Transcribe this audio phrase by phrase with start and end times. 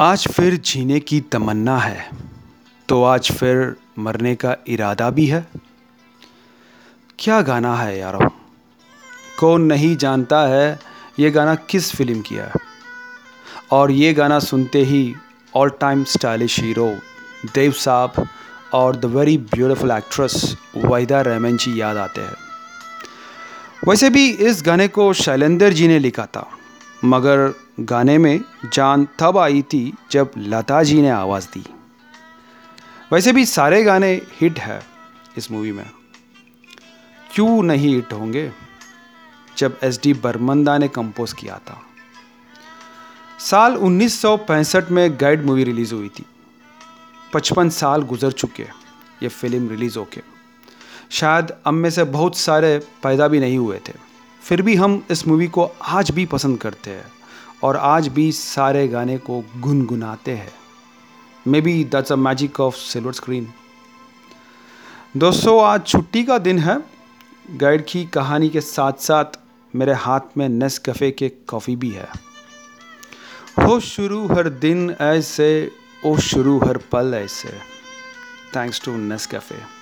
[0.00, 2.08] आज फिर जीने की तमन्ना है
[2.88, 5.46] तो आज फिर मरने का इरादा भी है।
[7.18, 8.28] क्या गाना है यारो?
[9.38, 10.78] कौन नहीं जानता है
[11.18, 12.50] ये गाना किस फ़िल्म की है।
[13.70, 15.02] और ये गाना सुनते ही
[15.54, 16.88] all time stylish hero
[17.54, 18.28] Dev sahab
[18.72, 22.36] और the very beautiful actress Waheeda Rehman ji याद आते हैं।
[23.88, 26.48] वैसे भी इस गाने को शैलेंद्र जी ने लिखा था।
[27.04, 28.40] मगर गाने में
[28.72, 31.64] जान तब आई थी जब लता जी ने आवाज़ दी।
[33.12, 34.82] वैसे भी सारे गाने हिट है
[35.36, 35.90] इस मूवी में।
[37.34, 38.52] क्यों नहीं हिट होंगे?
[39.58, 41.82] जब एस डी बर्मंदा ने कंपोज किया था।
[43.38, 46.26] साल 1965 में गाइड मूवी रिलीज़ हुई थी।
[47.34, 48.62] 55 साल गुजर चुके,
[49.22, 50.22] ये फ़िल्म रिलीज़ होके।
[51.10, 54.09] शायद हम में से बहुत सारे पैदा भी नहीं हुए थे।
[54.42, 57.06] फिर भी हम इस मूवी को आज भी पसंद करते हैं
[57.62, 60.52] और आज भी सारे गाने को गुनगुनाते हैं।
[61.60, 63.52] Maybe that's a magic of silver screen
[65.16, 66.78] दोस्तों, आज छुट्टी का दिन है।
[67.50, 69.38] गाइड की कहानी के साथ साथ
[69.74, 72.08] मेरे हाथ में नेस कफ़े के कॉफ़ी भी है।
[73.58, 75.70] हो शुरू हर दिन ऐसे,
[76.06, 77.48] ओ शुरू हर पल ऐसे।
[78.56, 79.79] थैंक्स टू नेस कैफ़े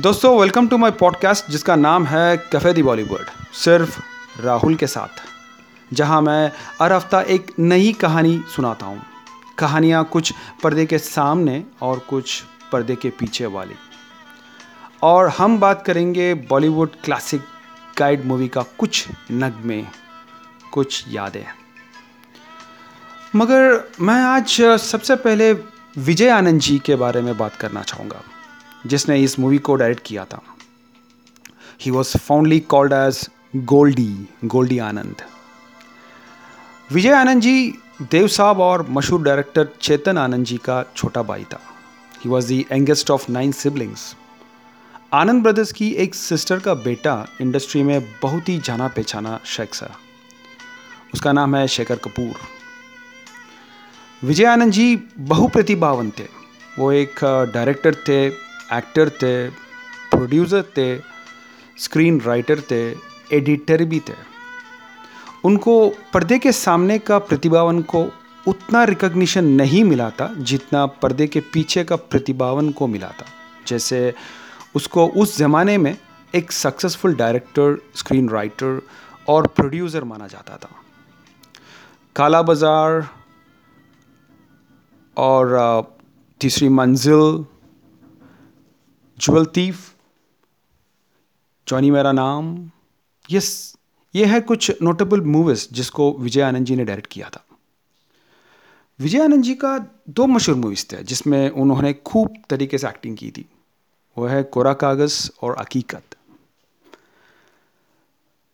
[0.00, 3.98] दोस्तों वेलकम टू माय पॉडकास्ट जिसका नाम है कैफ़े दी बॉलीवुड सिर्फ़
[4.42, 5.22] राहुल के साथ,
[5.90, 9.00] जहाँ मैं हर हफ़्ता एक नई कहानी सुनाता हूँ।
[9.58, 13.74] कहानियाँ कुछ पर्दे के सामने और कुछ पर्दे के पीछे वाली।
[15.02, 17.42] और हम बात करेंगे बॉलीवुड क्लासिक
[17.98, 19.82] गाइड मूवी का कुछ नगमे,
[20.72, 21.44] कुछ यादें।
[23.36, 25.52] मगर मैं आज सबसे पहले
[25.96, 28.22] विजय आनंद जी के बारे में बात करना चाहूँगा।
[28.86, 30.42] जिसने इस मूवी को डायरेक्ट किया था।
[31.80, 35.22] He was fondly called as Goldie Goldie Anand
[36.92, 41.60] Vijay Anand ji, Dev sahab और मशहूर डायरेक्टर चेतन आनंद जी का छोटा भाई था।
[42.24, 44.16] He was the youngest of nine siblings
[45.12, 49.90] Anand brothers की एक सिस्टर का बेटा इंडस्ट्री में बहुत ही जाना पहचाना शख्स है
[51.14, 52.34] उसका नाम है शेखर कपूर।
[54.24, 56.26] विजय आनंद जी बहुप्रतिभावन थे।
[56.78, 57.20] वो एक
[57.54, 59.48] डायरेक्टर थे। एक्टर थे
[60.10, 60.96] प्रोड्यूसर थे
[61.78, 62.80] स्क्रीन राइटर थे
[63.32, 64.14] एडिटर भी थे।
[65.44, 68.06] उनको पर्दे के सामने का प्रतिभावन को
[68.48, 73.26] उतना रिकग्निशन नहीं मिला था जितना पर्दे के पीछे का प्रतिभावन को मिला था।
[73.66, 74.14] जैसे
[74.76, 75.96] उसको उस ज़माने में
[76.34, 78.80] एक सक्सेसफुल डायरेक्टर स्क्रीन राइटर
[79.28, 80.68] और प्रोड्यूसर माना जाता था।
[82.16, 83.08] काला बाज़ार
[85.16, 85.94] और
[86.40, 87.44] तीसरी मंजिल
[89.18, 89.76] jewel तीफ,
[91.66, 92.70] Johnny Mera Naam,
[93.30, 93.76] yes,
[94.14, 97.44] ये है कुछ नोटेबल मूवीज़ जिसको विजय आनंद जी ने डायरेक्ट किया था।
[99.00, 99.78] विजय आनंद जी का
[100.10, 103.44] दो मशहूर मूवीज़ थे, जिसमें उन्होंने खूब तरीके से एक्टिंग की थी।
[104.16, 106.14] वो है कोरा कागज़ और हकीकत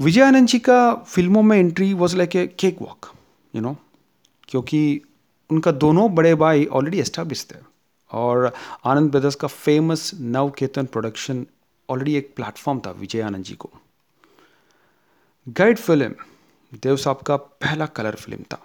[0.00, 2.46] विजय आनंद जी का फ़िल्मों में entry was like a
[2.82, 3.12] cakewalk
[3.54, 3.76] you know
[4.48, 4.80] क्योंकि
[5.50, 7.56] उनका दोनों बड़े भाई ऑलरेडी एस्टेब्लिश थे।
[8.14, 8.52] और
[8.84, 11.46] आनंद ब्रदर्स का फ़ेमस नव केतन प्रोडक्शन
[11.88, 13.70] ऑलरेडी एक प्लेटफॉर्म था विजय आनंद जी को।
[15.46, 18.60] गाइड फ़िल्म देव साहब का पहला कलर फ़िल्म था।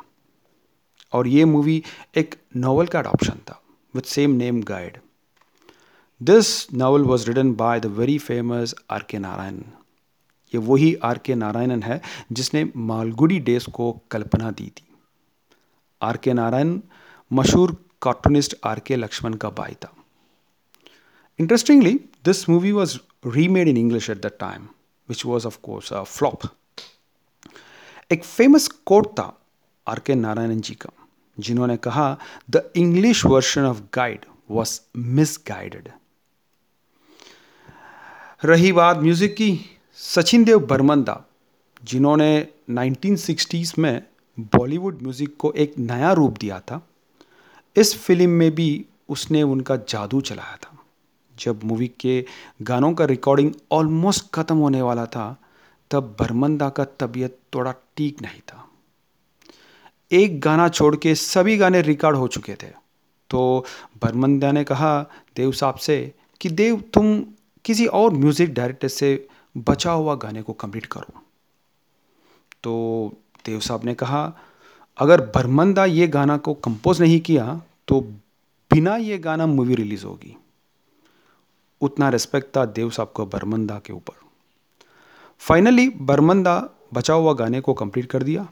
[1.14, 1.82] और ये मूवी
[2.18, 3.62] एक नॉवल का अडॉप्शन था
[3.94, 4.98] with same name Guide
[6.22, 9.62] this novel was written by the very famous R K Narayan
[10.54, 14.88] ये वही आर के नारायणन है, जिसने मालगुडी डेज़ को कल्पना दी थी।
[16.02, 16.80] आर के नारायण
[17.31, 19.94] मशहूर कार्टूनिस्ट आर के लक्ष्मण का भाई था
[21.40, 24.68] interestingly this movie was remade in English at the time
[25.10, 26.40] which was of course a flop
[28.12, 29.42] एक फ़ेमस कोट था
[29.88, 30.90] आर के नारायणन जी का
[31.40, 32.18] जिन्होंने कहा
[32.50, 35.90] the English version of Guide was misguided
[38.46, 39.60] रही बात म्यूज़िक की,
[39.96, 41.24] सचिन देव बर्मंदा
[41.84, 44.04] जिन्होंने 1960s में
[44.40, 46.88] बॉलीवुड म्यूज़िक को एक नया रूप दिया था।
[47.75, 50.77] इस फ़िल्म में भी उसने उनका जादू चलाया था।
[51.36, 52.25] जब मूवी के
[52.62, 55.38] गानों का रिकॉर्डिंग ऑलमोस्ट ख़त्म होने वाला था,
[55.92, 58.66] तब बर्मंदा का तबीयत थोड़ा ठीक नहीं था।
[60.12, 62.68] एक गाना छोड़ के सभी गाने रिकॉर्ड हो चुके थे।
[63.30, 63.66] तो
[64.04, 65.01] बर्मंदा ने कहा,
[65.36, 67.24] देव साहब से, कि देव, तुम
[67.65, 69.27] किसी और म्यूज़िक डायरेक्टर से
[69.57, 71.22] बचा हुआ गाने को कंप्लीट करो।
[72.63, 73.13] तो
[73.45, 74.39] देव साहब ने कहा
[75.00, 78.00] अगर बर्मंदा ये गाना को कंपोज नहीं किया तो
[78.72, 80.36] बिना ये गाना मूवी रिलीज़ होगी।
[81.81, 84.13] उतना रिस्पेक्ट था देव साहब को बर्मंदा के ऊपर।
[85.40, 86.56] फाइनली बर्मंदा
[86.94, 88.48] बचा हुआ गाने को कंप्लीट कर दिया।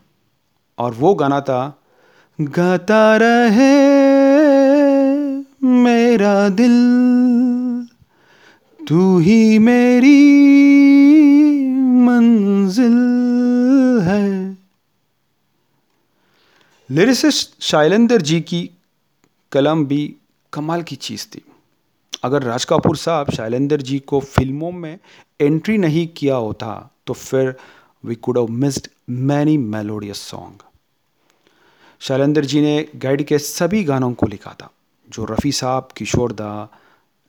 [0.78, 1.82] और वो गाना था,
[2.42, 3.76] गाता रहे
[5.68, 6.78] मेरा दिल,
[8.80, 10.22] तू ही मेरी
[12.02, 13.07] मंजिल।
[16.90, 18.70] लिरिसिस्ट शैलेंद्र जी की
[19.52, 20.16] कलम भी
[20.54, 21.42] कमाल की चीज़ थी।
[22.24, 25.00] अगर राज कपूर साहब शैलेंद्र जी को फ़िल्मों में
[25.42, 26.70] एंट्री नहीं किया होता
[27.08, 27.56] तो फिर
[28.04, 30.64] we could have missed many melodious song
[32.02, 34.72] Shailendra ji ने गाइड के सभी गानों को लिखा था,
[35.10, 36.70] जो रफ़ी साहब, किशोर दा,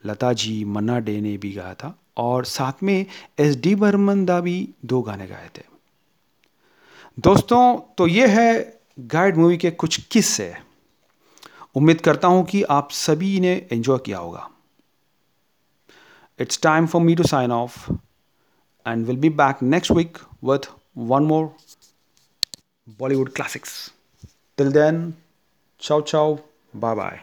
[0.05, 3.07] लता जी, मन्ना डे ने भी गाया था, और साथ में
[3.39, 5.63] एस डी बर्मन दा भी दो गाने गाए थे।
[7.19, 10.55] दोस्तों तो ये है गाइड मूवी के कुछ किस्से
[11.77, 14.49] उम्मीद करता हूँ कि आप सभी ने एंजॉय किया होगा।
[16.39, 17.79] It's time for me to sign off
[18.87, 21.45] and will be back next week with one more
[23.01, 23.75] Bollywood classics
[24.59, 25.13] till then
[25.81, 26.39] ciao ciao
[26.77, 27.21] bye bye